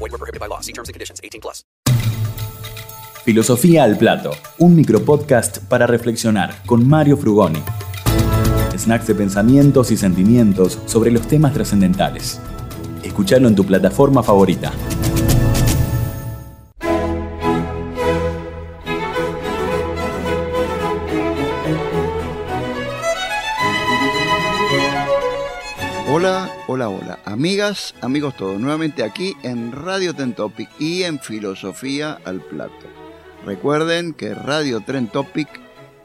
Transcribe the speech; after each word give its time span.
Void 0.00 0.12
were 0.12 0.18
prohibited 0.18 0.40
by 0.40 0.48
law. 0.48 0.60
See 0.60 0.72
terms 0.72 0.88
and 0.88 0.94
conditions. 0.94 1.20
18 1.22 1.40
plus. 1.40 1.64
Filosofía 3.24 3.84
al 3.84 3.98
Plato, 3.98 4.32
un 4.58 4.74
micropodcast 4.74 5.58
para 5.68 5.86
reflexionar 5.86 6.62
con 6.64 6.88
Mario 6.88 7.18
Frugoni. 7.18 7.62
Snacks 8.76 9.06
de 9.06 9.14
pensamientos 9.14 9.90
y 9.90 9.98
sentimientos 9.98 10.78
sobre 10.86 11.10
los 11.10 11.28
temas 11.28 11.52
trascendentales. 11.52 12.40
Escuchalo 13.04 13.46
en 13.46 13.54
tu 13.54 13.66
plataforma 13.66 14.22
favorita. 14.22 14.72
Hola, 26.12 26.52
hola, 26.66 26.88
hola, 26.88 27.20
amigas, 27.24 27.94
amigos 28.00 28.36
todos, 28.36 28.58
nuevamente 28.58 29.04
aquí 29.04 29.36
en 29.44 29.70
Radio 29.70 30.12
Tren 30.12 30.32
Topic 30.32 30.68
y 30.80 31.04
en 31.04 31.20
Filosofía 31.20 32.18
al 32.24 32.40
Plato. 32.40 32.88
Recuerden 33.46 34.14
que 34.14 34.34
Radio 34.34 34.80
Tren 34.80 35.06
Topic 35.06 35.48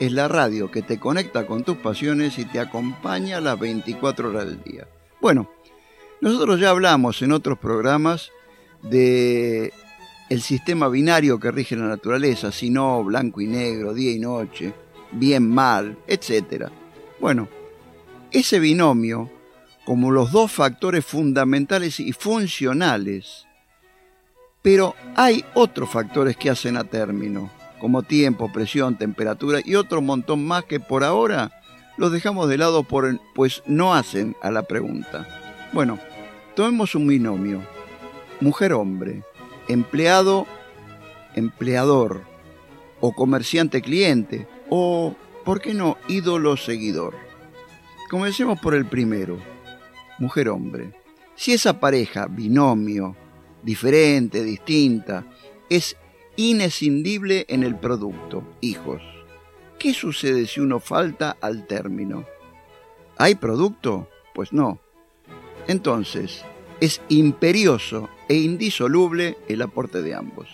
es 0.00 0.10
la 0.10 0.26
radio 0.26 0.72
que 0.72 0.82
te 0.82 0.98
conecta 0.98 1.46
con 1.46 1.62
tus 1.62 1.76
pasiones 1.76 2.36
y 2.40 2.44
te 2.46 2.58
acompaña 2.58 3.40
las 3.40 3.56
24 3.60 4.30
horas 4.30 4.46
del 4.46 4.60
día. 4.64 4.88
Bueno, 5.20 5.48
nosotros 6.20 6.58
ya 6.58 6.70
hablamos 6.70 7.22
en 7.22 7.30
otros 7.30 7.58
programas 7.58 8.32
de 8.82 9.72
el 10.30 10.42
sistema 10.42 10.88
binario 10.88 11.38
que 11.38 11.52
rige 11.52 11.76
la 11.76 11.86
naturaleza, 11.86 12.50
si 12.50 12.70
no 12.70 13.04
blanco 13.04 13.40
y 13.40 13.46
negro, 13.46 13.94
día 13.94 14.10
y 14.10 14.18
noche, 14.18 14.74
bien 15.12 15.48
mal, 15.48 15.96
etc. 16.08 16.70
Bueno, 17.20 17.46
ese 18.32 18.58
binomio 18.58 19.30
como 19.84 20.10
los 20.10 20.32
dos 20.32 20.50
factores 20.52 21.04
fundamentales 21.04 22.00
y 22.00 22.12
funcionales. 22.12 23.46
Pero 24.62 24.94
hay 25.16 25.44
otros 25.54 25.90
factores 25.90 26.36
que 26.36 26.48
hacen 26.50 26.76
a 26.76 26.84
término, 26.84 27.50
como 27.80 28.02
tiempo, 28.02 28.52
presión, 28.52 28.96
temperatura 28.96 29.60
y 29.64 29.74
otro 29.74 30.00
montón 30.00 30.46
más 30.46 30.62
que 30.64 30.78
por 30.78 31.02
ahora 31.02 31.50
los 31.96 32.12
dejamos 32.12 32.48
de 32.48 32.58
lado 32.58 32.84
por, 32.84 33.18
pues 33.34 33.64
no 33.66 33.92
hacen 33.94 34.36
a 34.40 34.52
la 34.52 34.62
pregunta. 34.62 35.26
Bueno, 35.72 35.98
tomemos 36.54 36.94
un 36.94 37.08
binomio, 37.08 37.60
mujer-hombre, 38.40 39.24
empleado-empleador, 39.68 42.22
o 43.00 43.12
comerciante-cliente, 43.12 44.46
o, 44.70 45.16
¿por 45.44 45.60
qué 45.60 45.74
no, 45.74 45.98
ídolo-seguidor? 46.06 47.16
Comencemos 48.08 48.60
por 48.60 48.74
el 48.74 48.86
primero 48.86 49.51
mujer-hombre. 50.18 50.92
Si 51.34 51.52
esa 51.52 51.80
pareja, 51.80 52.26
binomio, 52.26 53.16
diferente, 53.62 54.42
distinta, 54.42 55.26
es 55.68 55.96
inescindible 56.36 57.46
en 57.48 57.62
el 57.62 57.76
producto, 57.76 58.42
hijos, 58.60 59.02
¿qué 59.78 59.94
sucede 59.94 60.46
si 60.46 60.60
uno 60.60 60.80
falta 60.80 61.36
al 61.40 61.66
término? 61.66 62.24
¿Hay 63.18 63.34
producto? 63.34 64.08
Pues 64.34 64.52
no. 64.52 64.80
Entonces, 65.68 66.44
es 66.80 67.00
imperioso 67.08 68.08
e 68.28 68.34
indisoluble 68.36 69.36
el 69.48 69.62
aporte 69.62 70.02
de 70.02 70.14
ambos. 70.14 70.48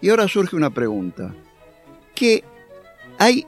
Y 0.00 0.10
ahora 0.10 0.28
surge 0.28 0.54
una 0.54 0.70
pregunta. 0.70 1.34
¿Qué 2.14 2.44
hay 3.18 3.46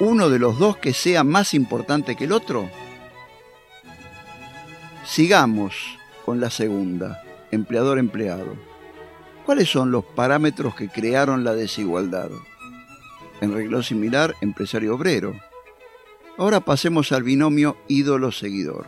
uno 0.00 0.30
de 0.30 0.38
los 0.38 0.58
dos 0.58 0.76
que 0.76 0.92
sea 0.92 1.24
más 1.24 1.54
importante 1.54 2.16
que 2.16 2.24
el 2.24 2.32
otro? 2.32 2.70
Sigamos 5.14 5.96
con 6.24 6.40
la 6.40 6.50
segunda, 6.50 7.22
empleador-empleado. 7.52 8.56
¿Cuáles 9.46 9.70
son 9.70 9.92
los 9.92 10.04
parámetros 10.04 10.74
que 10.74 10.88
crearon 10.88 11.44
la 11.44 11.54
desigualdad? 11.54 12.30
En 13.40 13.54
reglo 13.54 13.84
similar, 13.84 14.34
empresario-obrero. 14.40 15.40
Ahora 16.36 16.58
pasemos 16.58 17.12
al 17.12 17.22
binomio 17.22 17.76
ídolo-seguidor. 17.86 18.86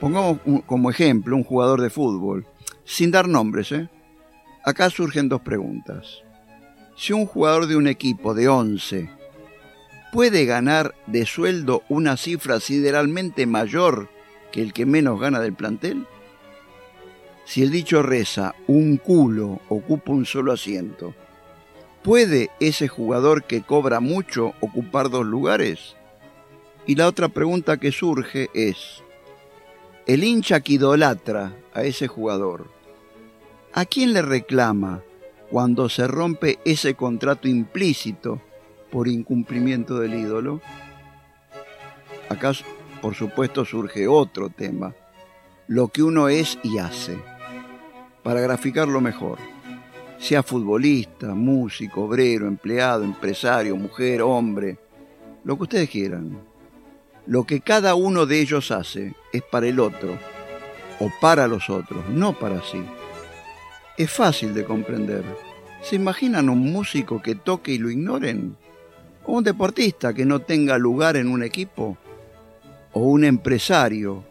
Pongamos 0.00 0.38
como 0.64 0.88
ejemplo 0.88 1.36
un 1.36 1.44
jugador 1.44 1.82
de 1.82 1.90
fútbol, 1.90 2.46
sin 2.86 3.10
dar 3.10 3.28
nombres. 3.28 3.72
¿eh? 3.72 3.90
Acá 4.64 4.88
surgen 4.88 5.28
dos 5.28 5.42
preguntas. 5.42 6.22
Si 6.96 7.12
un 7.12 7.26
jugador 7.26 7.66
de 7.66 7.76
un 7.76 7.86
equipo 7.86 8.32
de 8.32 8.48
11 8.48 9.10
puede 10.14 10.46
ganar 10.46 10.94
de 11.06 11.26
sueldo 11.26 11.82
una 11.90 12.16
cifra 12.16 12.58
sideralmente 12.58 13.44
mayor 13.44 14.08
que 14.50 14.62
el 14.62 14.72
que 14.72 14.86
menos 14.86 15.20
gana 15.20 15.40
del 15.40 15.54
plantel? 15.54 16.06
Si 17.44 17.62
el 17.62 17.70
dicho 17.70 18.02
reza, 18.02 18.54
un 18.66 18.96
culo 18.96 19.60
ocupa 19.68 20.12
un 20.12 20.24
solo 20.24 20.52
asiento, 20.52 21.14
¿puede 22.02 22.50
ese 22.60 22.88
jugador 22.88 23.44
que 23.44 23.62
cobra 23.62 24.00
mucho 24.00 24.54
ocupar 24.60 25.10
dos 25.10 25.26
lugares? 25.26 25.96
Y 26.86 26.94
la 26.94 27.08
otra 27.08 27.28
pregunta 27.28 27.78
que 27.78 27.92
surge 27.92 28.50
es, 28.54 29.02
el 30.06 30.24
hincha 30.24 30.60
que 30.60 30.74
idolatra 30.74 31.52
a 31.74 31.82
ese 31.82 32.08
jugador, 32.08 32.70
¿a 33.72 33.84
quién 33.84 34.12
le 34.12 34.22
reclama 34.22 35.02
cuando 35.50 35.88
se 35.88 36.06
rompe 36.06 36.58
ese 36.64 36.94
contrato 36.94 37.48
implícito 37.48 38.40
por 38.90 39.08
incumplimiento 39.08 39.98
del 39.98 40.14
ídolo? 40.14 40.60
¿Acaso 42.28 42.64
por 43.00 43.14
supuesto 43.14 43.64
surge 43.64 44.06
otro 44.06 44.50
tema, 44.50 44.94
lo 45.68 45.88
que 45.88 46.02
uno 46.02 46.28
es 46.28 46.58
y 46.62 46.78
hace. 46.78 47.18
Para 48.22 48.40
graficarlo 48.40 49.00
mejor, 49.00 49.38
sea 50.18 50.42
futbolista, 50.42 51.34
músico, 51.34 52.02
obrero, 52.02 52.46
empleado, 52.46 53.04
empresario, 53.04 53.76
mujer, 53.76 54.20
hombre, 54.20 54.78
lo 55.44 55.56
que 55.56 55.62
ustedes 55.62 55.90
quieran. 55.90 56.38
Lo 57.26 57.44
que 57.44 57.60
cada 57.60 57.94
uno 57.94 58.26
de 58.26 58.40
ellos 58.40 58.70
hace 58.70 59.14
es 59.32 59.42
para 59.42 59.66
el 59.68 59.80
otro 59.80 60.18
o 60.98 61.10
para 61.20 61.48
los 61.48 61.70
otros, 61.70 62.08
no 62.10 62.38
para 62.38 62.60
sí. 62.62 62.82
Es 63.96 64.10
fácil 64.10 64.52
de 64.52 64.64
comprender. 64.64 65.24
¿Se 65.82 65.96
imaginan 65.96 66.50
un 66.50 66.72
músico 66.72 67.22
que 67.22 67.34
toque 67.34 67.72
y 67.72 67.78
lo 67.78 67.90
ignoren? 67.90 68.56
¿O 69.24 69.38
un 69.38 69.44
deportista 69.44 70.12
que 70.12 70.26
no 70.26 70.40
tenga 70.40 70.76
lugar 70.76 71.16
en 71.16 71.28
un 71.28 71.42
equipo? 71.42 71.96
O 72.92 73.00
un 73.00 73.24
empresario 73.24 74.24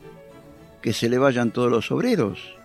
que 0.81 0.93
se 0.93 1.09
le 1.09 1.17
vayan 1.17 1.51
todos 1.51 1.69
los 1.71 1.91
obreros? 1.91 2.55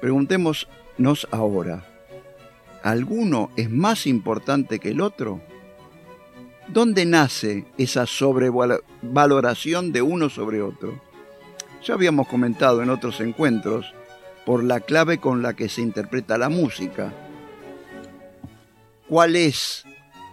Preguntémonos 0.00 1.28
ahora, 1.30 1.84
¿alguno 2.82 3.50
es 3.56 3.70
más 3.70 4.06
importante 4.06 4.78
que 4.78 4.90
el 4.90 5.00
otro? 5.00 5.40
¿Dónde 6.68 7.04
nace 7.04 7.66
esa 7.78 8.06
sobrevaloración 8.06 9.92
de 9.92 10.02
uno 10.02 10.30
sobre 10.30 10.62
otro? 10.62 11.00
Ya 11.82 11.94
habíamos 11.94 12.28
comentado 12.28 12.82
en 12.82 12.90
otros 12.90 13.20
encuentros 13.20 13.92
por 14.46 14.64
la 14.64 14.80
clave 14.80 15.18
con 15.18 15.42
la 15.42 15.54
que 15.54 15.68
se 15.68 15.80
interpreta 15.80 16.38
la 16.38 16.48
música. 16.48 17.12
¿Cuál 19.08 19.36
es 19.36 19.84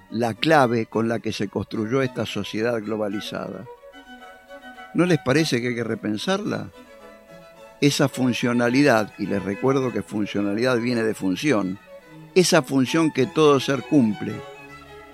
la 0.09 0.33
clave 0.33 0.86
con 0.86 1.07
la 1.07 1.19
que 1.19 1.33
se 1.33 1.47
construyó 1.47 2.01
esta 2.01 2.25
sociedad 2.25 2.81
globalizada? 2.81 3.65
¿No 4.97 5.05
les 5.05 5.19
parece 5.19 5.61
que 5.61 5.67
hay 5.67 5.75
que 5.75 5.83
repensarla? 5.83 6.71
Esa 7.81 8.09
funcionalidad, 8.09 9.13
y 9.19 9.27
les 9.27 9.44
recuerdo 9.44 9.94
que 9.94 10.01
funcionalidad 10.01 10.79
viene 10.79 11.03
de 11.03 11.13
función, 11.13 11.77
esa 12.33 12.63
función 12.63 13.11
que 13.11 13.27
todo 13.27 13.59
ser 13.59 13.83
cumple 13.83 14.33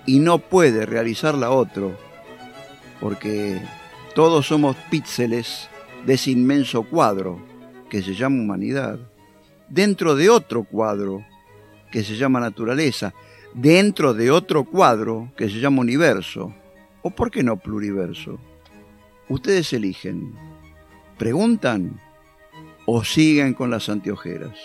y 0.06 0.20
no 0.20 0.38
puede 0.38 0.86
realizarla 0.86 1.50
otro, 1.50 1.98
porque 2.98 3.60
todos 4.14 4.46
somos 4.46 4.74
píxeles 4.88 5.68
de 6.06 6.14
ese 6.14 6.30
inmenso 6.30 6.84
cuadro 6.84 7.44
que 7.90 8.00
se 8.00 8.14
llama 8.14 8.40
humanidad, 8.40 8.98
dentro 9.68 10.14
de 10.14 10.30
otro 10.30 10.64
cuadro 10.64 11.26
que 11.92 12.02
se 12.02 12.16
llama 12.16 12.40
naturaleza, 12.40 13.12
dentro 13.52 14.14
de 14.14 14.30
otro 14.30 14.64
cuadro 14.64 15.30
que 15.36 15.50
se 15.50 15.60
llama 15.60 15.82
universo, 15.82 16.54
o 17.02 17.10
por 17.10 17.30
qué 17.30 17.42
no 17.42 17.58
pluriverso. 17.58 18.40
Ustedes 19.28 19.72
eligen, 19.72 20.34
preguntan 21.18 22.00
o 22.86 23.04
siguen 23.04 23.54
con 23.54 23.70
las 23.70 23.88
anteojeras. 23.88 24.58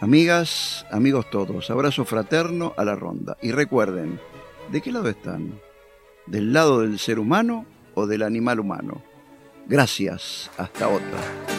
Amigas, 0.00 0.84
amigos 0.90 1.30
todos, 1.30 1.70
abrazo 1.70 2.04
fraterno 2.04 2.74
a 2.76 2.84
la 2.84 2.96
ronda. 2.96 3.36
Y 3.40 3.52
recuerden, 3.52 4.20
¿de 4.72 4.80
qué 4.82 4.90
lado 4.90 5.08
están? 5.08 5.60
¿Del 6.26 6.52
lado 6.52 6.80
del 6.80 6.98
ser 6.98 7.18
humano 7.18 7.66
o 7.94 8.06
del 8.06 8.22
animal 8.22 8.60
humano? 8.60 9.02
Gracias, 9.66 10.50
hasta 10.58 10.88
otra. 10.88 11.53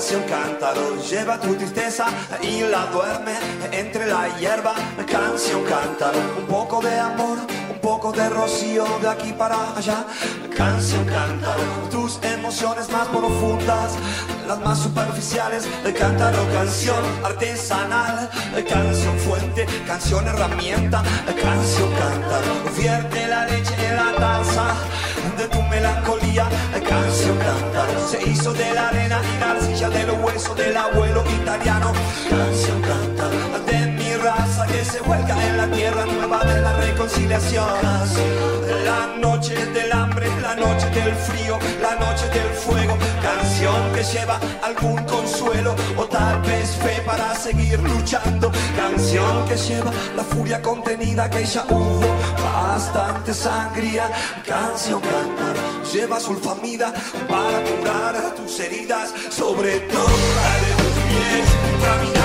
Canción 0.00 0.22
cántaro, 0.22 0.96
lleva 1.10 1.38
tu 1.38 1.54
tristeza 1.56 2.06
y 2.40 2.62
la 2.62 2.86
duerme 2.86 3.34
entre 3.70 4.06
la 4.06 4.34
hierba. 4.38 4.72
Canción 5.06 5.62
cántaro, 5.64 6.18
un 6.38 6.46
poco 6.46 6.80
de 6.80 6.98
amor, 6.98 7.36
un 7.70 7.78
poco 7.82 8.10
de 8.10 8.26
rocío 8.30 8.86
de 9.02 9.08
aquí 9.10 9.34
para 9.34 9.76
allá. 9.76 10.06
Canción 10.56 11.04
cántaro, 11.04 11.60
tus 11.90 12.18
emociones 12.22 12.88
más 12.88 13.08
profundas, 13.08 13.92
las 14.48 14.58
más 14.60 14.78
superficiales. 14.78 15.68
Cántaro, 15.98 16.48
canción 16.50 17.04
artesanal, 17.22 18.30
canción 19.86 20.26
herramienta. 20.26 21.02
Canción 21.42 21.90
cántaro, 21.92 22.52
vierte 22.76 23.26
la 23.26 23.46
leche 23.46 23.74
en 23.86 23.96
la 23.96 24.12
taza 24.14 24.74
de 25.36 25.48
tu 25.48 25.62
melancolía. 25.62 26.48
Canción 26.88 27.36
cántaro, 27.38 28.08
se 28.08 28.22
hizo 28.28 28.52
de 28.52 28.74
la 28.74 28.88
arena 28.88 29.20
y 29.22 29.40
la 29.40 29.50
arcilla 29.52 29.90
de 29.90 30.06
los 30.06 30.18
huesos 30.18 30.56
del 30.56 30.76
abuelo 30.76 31.24
italiano. 31.30 31.92
Canción 32.28 32.80
cántaro, 32.82 33.36
de 33.66 33.86
mi 33.86 34.14
raza 34.14 34.66
que 34.66 34.84
se 34.84 35.00
vuelca 35.00 35.34
en 35.46 35.56
la 35.56 35.66
tierra 35.70 36.04
nueva 36.06 36.44
de 36.44 36.60
la 36.60 36.72
reconciliación. 36.76 37.66
La 38.84 39.16
noche 39.20 39.54
del 39.66 39.92
hambre, 39.92 40.28
la 40.40 40.54
noche 40.54 40.88
del 40.90 41.14
frío, 41.14 41.58
la 41.80 41.94
noche 41.96 42.28
del 42.30 42.50
fuego. 42.54 42.89
Lleva 44.00 44.40
algún 44.62 44.96
consuelo 45.04 45.76
o 45.96 46.06
tal 46.06 46.40
vez 46.40 46.70
fe 46.76 47.02
para 47.04 47.34
seguir 47.34 47.78
luchando. 47.80 48.50
Canción 48.74 49.46
que 49.46 49.56
lleva 49.56 49.92
la 50.16 50.24
furia 50.24 50.62
contenida 50.62 51.28
que 51.28 51.44
ya 51.44 51.64
hubo 51.68 52.00
bastante 52.42 53.34
sangría. 53.34 54.10
Canción 54.46 55.00
cántaro, 55.02 55.60
lleva 55.92 56.18
sulfamida 56.18 56.94
para 57.28 57.62
curar 57.62 58.34
tus 58.36 58.58
heridas, 58.60 59.12
sobre 59.28 59.80
todo 59.80 60.08
de 60.62 60.72
tus 60.78 60.94
pies, 61.04 62.19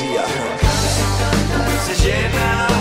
se 0.00 0.06
vacía, 0.06 0.24
se 1.86 1.94
llena, 2.02 2.79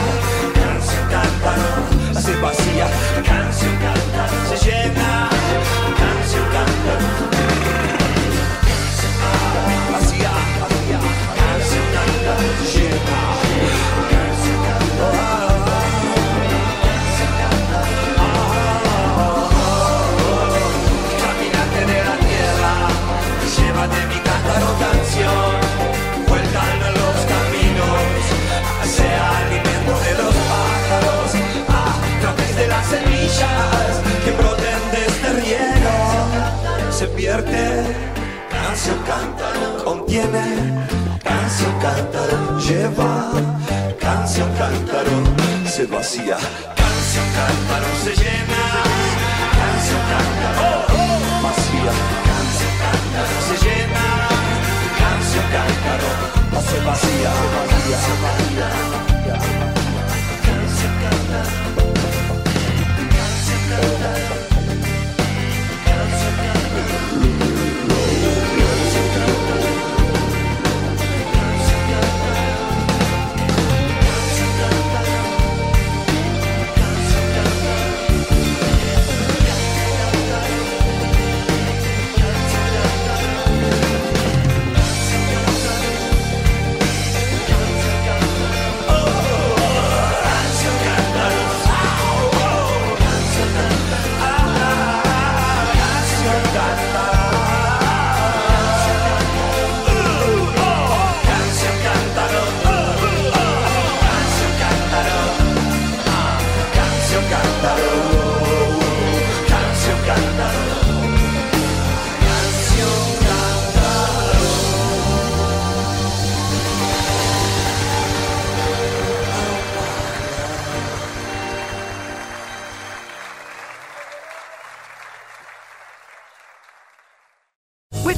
se 36.99 37.07
pierde, 37.07 37.95
canción 38.51 38.97
cántaro, 39.07 39.85
contiene, 39.85 40.47
canción 41.23 41.71
cántaro, 41.79 42.59
lleva, 42.59 43.31
canción 43.97 44.49
cántaro, 44.57 45.15
se 45.65 45.85
vacía, 45.85 46.35
canción 46.75 47.27
cántaro, 47.37 47.87
se 48.03 48.11
llena, 48.21 48.63
canción 49.61 50.01
cántaro, 50.11 50.87
vacía, 51.41 51.93